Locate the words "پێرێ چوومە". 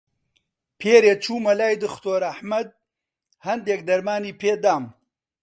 0.79-1.53